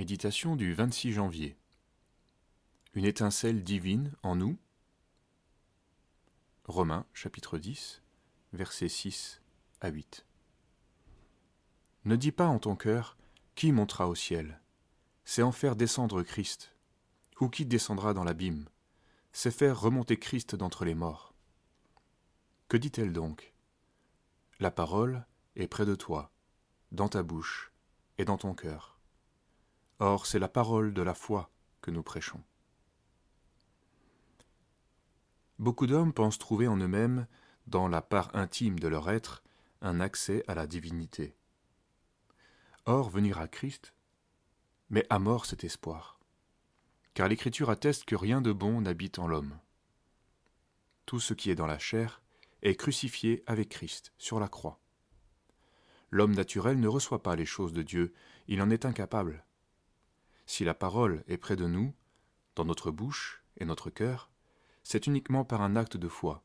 Méditation 0.00 0.56
du 0.56 0.72
26 0.72 1.12
janvier. 1.12 1.58
Une 2.94 3.04
étincelle 3.04 3.62
divine 3.62 4.14
en 4.22 4.34
nous. 4.34 4.56
Romains 6.64 7.04
chapitre 7.12 7.58
10, 7.58 8.00
versets 8.54 8.88
6 8.88 9.42
à 9.82 9.90
8. 9.90 10.24
Ne 12.06 12.16
dis 12.16 12.32
pas 12.32 12.46
en 12.46 12.58
ton 12.58 12.76
cœur, 12.76 13.18
qui 13.54 13.72
montera 13.72 14.08
au 14.08 14.14
ciel? 14.14 14.62
C'est 15.26 15.42
en 15.42 15.52
faire 15.52 15.76
descendre 15.76 16.22
Christ. 16.22 16.74
Ou 17.38 17.50
qui 17.50 17.66
descendra 17.66 18.14
dans 18.14 18.24
l'abîme? 18.24 18.70
C'est 19.34 19.50
faire 19.50 19.78
remonter 19.78 20.18
Christ 20.18 20.54
d'entre 20.54 20.86
les 20.86 20.94
morts. 20.94 21.34
Que 22.68 22.78
dit-elle 22.78 23.12
donc? 23.12 23.52
La 24.60 24.70
parole 24.70 25.26
est 25.56 25.68
près 25.68 25.84
de 25.84 25.94
toi, 25.94 26.32
dans 26.90 27.10
ta 27.10 27.22
bouche 27.22 27.70
et 28.16 28.24
dans 28.24 28.38
ton 28.38 28.54
cœur. 28.54 28.99
Or, 30.02 30.24
c'est 30.24 30.38
la 30.38 30.48
parole 30.48 30.94
de 30.94 31.02
la 31.02 31.12
foi 31.12 31.50
que 31.82 31.90
nous 31.90 32.02
prêchons. 32.02 32.42
Beaucoup 35.58 35.86
d'hommes 35.86 36.14
pensent 36.14 36.38
trouver 36.38 36.66
en 36.66 36.78
eux-mêmes, 36.78 37.26
dans 37.66 37.86
la 37.86 38.00
part 38.00 38.34
intime 38.34 38.78
de 38.78 38.88
leur 38.88 39.10
être, 39.10 39.42
un 39.82 40.00
accès 40.00 40.42
à 40.48 40.54
la 40.54 40.66
divinité. 40.66 41.36
Or, 42.86 43.10
venir 43.10 43.38
à 43.38 43.46
Christ, 43.46 43.92
mais 44.88 45.04
à 45.10 45.18
mort 45.18 45.44
cet 45.44 45.64
espoir, 45.64 46.18
car 47.12 47.28
l'Écriture 47.28 47.68
atteste 47.68 48.06
que 48.06 48.16
rien 48.16 48.40
de 48.40 48.52
bon 48.52 48.80
n'habite 48.80 49.18
en 49.18 49.28
l'homme. 49.28 49.58
Tout 51.04 51.20
ce 51.20 51.34
qui 51.34 51.50
est 51.50 51.54
dans 51.54 51.66
la 51.66 51.78
chair 51.78 52.22
est 52.62 52.74
crucifié 52.74 53.42
avec 53.46 53.68
Christ 53.68 54.14
sur 54.16 54.40
la 54.40 54.48
croix. 54.48 54.80
L'homme 56.08 56.34
naturel 56.34 56.80
ne 56.80 56.88
reçoit 56.88 57.22
pas 57.22 57.36
les 57.36 57.46
choses 57.46 57.74
de 57.74 57.82
Dieu, 57.82 58.14
il 58.48 58.62
en 58.62 58.70
est 58.70 58.86
incapable. 58.86 59.44
Si 60.52 60.64
la 60.64 60.74
parole 60.74 61.22
est 61.28 61.36
près 61.36 61.54
de 61.54 61.68
nous, 61.68 61.94
dans 62.56 62.64
notre 62.64 62.90
bouche 62.90 63.44
et 63.58 63.64
notre 63.64 63.88
cœur, 63.88 64.32
c'est 64.82 65.06
uniquement 65.06 65.44
par 65.44 65.62
un 65.62 65.76
acte 65.76 65.96
de 65.96 66.08
foi. 66.08 66.42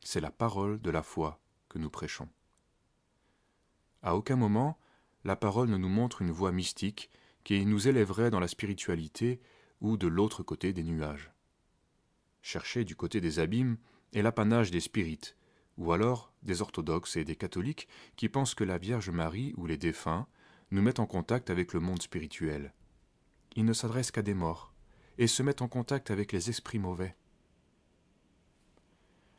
C'est 0.00 0.22
la 0.22 0.30
parole 0.30 0.80
de 0.80 0.90
la 0.90 1.02
foi 1.02 1.38
que 1.68 1.78
nous 1.78 1.90
prêchons. 1.90 2.30
À 4.02 4.16
aucun 4.16 4.36
moment, 4.36 4.78
la 5.24 5.36
parole 5.36 5.68
ne 5.68 5.76
nous 5.76 5.90
montre 5.90 6.22
une 6.22 6.30
voie 6.30 6.52
mystique 6.52 7.10
qui 7.44 7.66
nous 7.66 7.86
élèverait 7.86 8.30
dans 8.30 8.40
la 8.40 8.48
spiritualité 8.48 9.42
ou 9.82 9.98
de 9.98 10.06
l'autre 10.08 10.42
côté 10.42 10.72
des 10.72 10.82
nuages. 10.82 11.30
Chercher 12.40 12.82
du 12.86 12.96
côté 12.96 13.20
des 13.20 13.40
abîmes 13.40 13.76
est 14.14 14.22
l'apanage 14.22 14.70
des 14.70 14.80
spirites, 14.80 15.36
ou 15.76 15.92
alors 15.92 16.32
des 16.42 16.62
orthodoxes 16.62 17.16
et 17.16 17.26
des 17.26 17.36
catholiques 17.36 17.88
qui 18.16 18.30
pensent 18.30 18.54
que 18.54 18.64
la 18.64 18.78
Vierge 18.78 19.10
Marie 19.10 19.52
ou 19.58 19.66
les 19.66 19.76
défunts 19.76 20.26
nous 20.70 20.80
mettent 20.80 20.98
en 20.98 21.06
contact 21.06 21.50
avec 21.50 21.74
le 21.74 21.80
monde 21.80 22.00
spirituel 22.00 22.72
ils 23.56 23.64
ne 23.64 23.72
s'adressent 23.72 24.10
qu'à 24.10 24.22
des 24.22 24.34
morts 24.34 24.72
et 25.18 25.26
se 25.26 25.42
mettent 25.42 25.62
en 25.62 25.68
contact 25.68 26.10
avec 26.10 26.32
les 26.32 26.50
esprits 26.50 26.78
mauvais. 26.78 27.16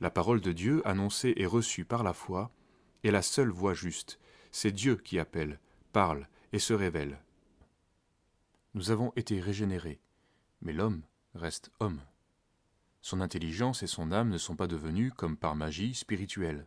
La 0.00 0.10
parole 0.10 0.40
de 0.40 0.52
Dieu 0.52 0.86
annoncée 0.86 1.34
et 1.36 1.46
reçue 1.46 1.84
par 1.84 2.02
la 2.02 2.12
foi 2.12 2.50
est 3.04 3.10
la 3.10 3.22
seule 3.22 3.50
voie 3.50 3.74
juste. 3.74 4.18
C'est 4.50 4.72
Dieu 4.72 4.96
qui 4.96 5.18
appelle, 5.18 5.60
parle 5.92 6.28
et 6.52 6.58
se 6.58 6.74
révèle. 6.74 7.20
Nous 8.74 8.90
avons 8.90 9.12
été 9.16 9.40
régénérés, 9.40 10.00
mais 10.60 10.72
l'homme 10.72 11.02
reste 11.34 11.70
homme. 11.80 12.00
Son 13.00 13.20
intelligence 13.20 13.82
et 13.82 13.86
son 13.86 14.12
âme 14.12 14.30
ne 14.30 14.38
sont 14.38 14.56
pas 14.56 14.66
devenues, 14.66 15.12
comme 15.12 15.36
par 15.36 15.54
magie, 15.54 15.94
spirituelles. 15.94 16.66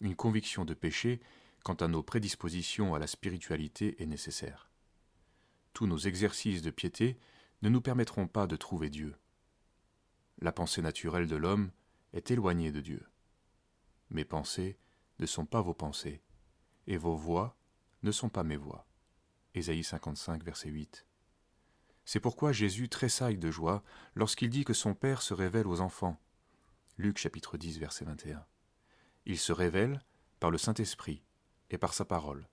Une 0.00 0.16
conviction 0.16 0.64
de 0.64 0.74
péché 0.74 1.20
quant 1.64 1.74
à 1.74 1.88
nos 1.88 2.02
prédispositions 2.02 2.94
à 2.94 2.98
la 2.98 3.06
spiritualité 3.06 4.00
est 4.02 4.06
nécessaire 4.06 4.67
tous 5.72 5.86
nos 5.86 5.98
exercices 5.98 6.62
de 6.62 6.70
piété 6.70 7.18
ne 7.62 7.68
nous 7.68 7.80
permettront 7.80 8.26
pas 8.26 8.46
de 8.46 8.56
trouver 8.56 8.90
Dieu. 8.90 9.16
La 10.40 10.52
pensée 10.52 10.82
naturelle 10.82 11.26
de 11.26 11.36
l'homme 11.36 11.70
est 12.12 12.30
éloignée 12.30 12.72
de 12.72 12.80
Dieu. 12.80 13.06
Mes 14.10 14.24
pensées 14.24 14.78
ne 15.18 15.26
sont 15.26 15.46
pas 15.46 15.60
vos 15.60 15.74
pensées, 15.74 16.22
et 16.86 16.96
vos 16.96 17.16
voix 17.16 17.56
ne 18.02 18.12
sont 18.12 18.28
pas 18.28 18.44
mes 18.44 18.56
voix. 18.56 18.86
Ésaïe 19.54 19.84
55, 19.84 20.44
verset 20.44 20.68
8. 20.68 21.06
C'est 22.04 22.20
pourquoi 22.20 22.52
Jésus 22.52 22.88
tressaille 22.88 23.36
de 23.36 23.50
joie 23.50 23.82
lorsqu'il 24.14 24.48
dit 24.48 24.64
que 24.64 24.72
son 24.72 24.94
Père 24.94 25.20
se 25.20 25.34
révèle 25.34 25.66
aux 25.66 25.80
enfants. 25.80 26.18
Luc 26.96 27.18
chapitre 27.18 27.58
10, 27.58 27.78
verset 27.78 28.04
21. 28.04 28.46
Il 29.26 29.38
se 29.38 29.52
révèle 29.52 30.02
par 30.40 30.50
le 30.50 30.58
Saint-Esprit 30.58 31.22
et 31.70 31.78
par 31.78 31.92
sa 31.92 32.04
parole. 32.04 32.48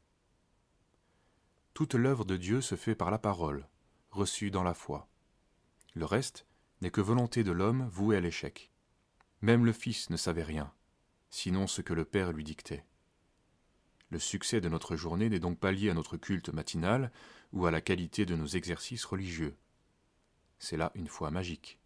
Toute 1.75 1.93
l'œuvre 1.93 2.23
de 2.23 2.37
Dieu 2.37 2.61
se 2.61 2.75
fait 2.75 2.95
par 2.95 3.11
la 3.11 3.17
parole, 3.19 3.67
reçue 4.09 4.49
dans 4.49 4.63
la 4.63 4.73
foi. 4.73 5.09
Le 5.93 6.05
reste 6.05 6.45
n'est 6.79 6.89
que 6.89 7.01
volonté 7.01 7.43
de 7.43 7.51
l'homme 7.51 7.89
vouée 7.89 8.15
à 8.15 8.21
l'échec. 8.21 8.71
Même 9.41 9.65
le 9.65 9.73
Fils 9.73 10.09
ne 10.09 10.15
savait 10.15 10.45
rien, 10.45 10.71
sinon 11.29 11.67
ce 11.67 11.81
que 11.81 11.93
le 11.93 12.05
Père 12.05 12.31
lui 12.31 12.45
dictait. 12.45 12.85
Le 14.09 14.19
succès 14.19 14.61
de 14.61 14.69
notre 14.69 14.95
journée 14.95 15.27
n'est 15.29 15.41
donc 15.41 15.59
pas 15.59 15.73
lié 15.73 15.89
à 15.89 15.93
notre 15.93 16.15
culte 16.15 16.47
matinal 16.47 17.11
ou 17.51 17.65
à 17.65 17.71
la 17.71 17.81
qualité 17.81 18.25
de 18.25 18.37
nos 18.37 18.47
exercices 18.47 19.03
religieux. 19.03 19.57
C'est 20.59 20.77
là 20.77 20.93
une 20.95 21.09
foi 21.09 21.29
magique. 21.29 21.77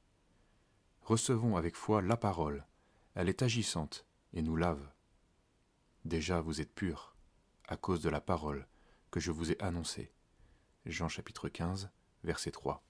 Recevons 1.01 1.57
avec 1.57 1.75
foi 1.75 2.03
la 2.03 2.15
parole, 2.15 2.63
elle 3.15 3.27
est 3.27 3.41
agissante 3.41 4.05
et 4.33 4.43
nous 4.43 4.55
lave. 4.55 4.87
Déjà 6.05 6.41
vous 6.41 6.61
êtes 6.61 6.75
purs, 6.75 7.15
à 7.67 7.75
cause 7.75 8.01
de 8.01 8.09
la 8.09 8.21
parole, 8.21 8.67
que 9.11 9.19
je 9.19 9.31
vous 9.31 9.51
ai 9.51 9.61
annoncé. 9.61 10.11
Jean 10.85 11.07
chapitre 11.07 11.49
15, 11.49 11.89
verset 12.23 12.51
3. 12.51 12.83